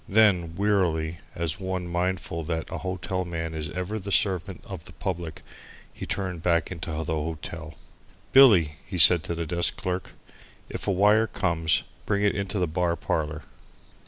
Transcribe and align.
Then 0.09 0.55
wearily, 0.55 1.19
and 1.35 1.43
as 1.43 1.59
one 1.59 1.85
mindful 1.87 2.41
that 2.45 2.71
a 2.71 2.79
hotel 2.79 3.23
man 3.23 3.53
is 3.53 3.69
ever 3.69 3.99
the 3.99 4.11
servant 4.11 4.63
of 4.65 4.85
the 4.85 4.93
public, 4.93 5.43
he 5.93 6.07
turned 6.07 6.41
back 6.41 6.71
into 6.71 6.89
the 7.03 7.13
hotel. 7.13 7.75
"Billy," 8.31 8.77
he 8.83 8.97
said 8.97 9.21
to 9.25 9.35
the 9.35 9.45
desk 9.45 9.77
clerk, 9.77 10.13
"if 10.69 10.87
a 10.87 10.91
wire 10.91 11.27
comes 11.27 11.83
bring 12.07 12.23
it 12.23 12.33
into 12.33 12.57
the 12.57 12.65
bar 12.65 12.95
parlour." 12.95 13.43